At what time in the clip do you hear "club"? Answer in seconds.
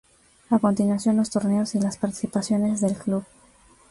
2.95-3.23